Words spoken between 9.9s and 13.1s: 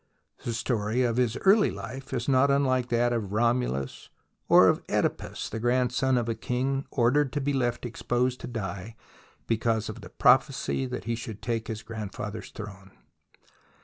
a prophecy that he should take his grandfather's throne.